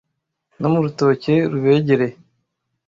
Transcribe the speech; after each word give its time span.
No 0.59 0.67
mu 0.73 0.79
rutoke 0.85 1.33
rubegereye, 1.51 2.15